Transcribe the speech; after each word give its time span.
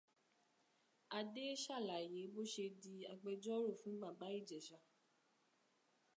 Adé 1.17 1.43
ṣàlàyé 1.63 2.21
bó 2.33 2.41
ṣe 2.53 2.65
di 2.81 2.93
agbẹjọ́rò 3.11 3.69
fún 3.81 3.95
Bàbá 4.01 4.27
Ìjẹ̀sà. 4.39 4.77